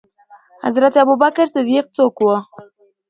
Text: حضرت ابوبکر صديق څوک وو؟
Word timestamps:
حضرت 0.65 0.93
ابوبکر 1.03 1.47
صديق 1.55 1.85
څوک 1.95 2.15
وو؟ 2.23 2.35